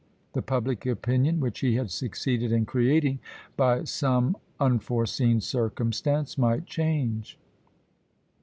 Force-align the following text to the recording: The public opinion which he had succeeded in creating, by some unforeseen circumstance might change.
The 0.33 0.41
public 0.41 0.83
opinion 0.87 1.39
which 1.39 1.59
he 1.59 1.75
had 1.75 1.91
succeeded 1.91 2.51
in 2.51 2.65
creating, 2.65 3.19
by 3.55 3.83
some 3.83 4.35
unforeseen 4.59 5.41
circumstance 5.41 6.39
might 6.39 6.65
change. 6.65 7.37